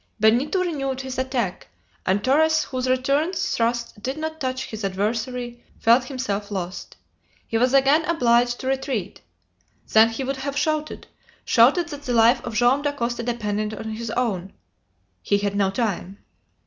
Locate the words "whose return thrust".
2.63-4.01